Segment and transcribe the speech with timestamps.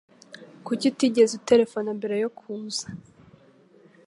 [0.65, 2.85] Kuki utigeze uterefona mbere yo kuza?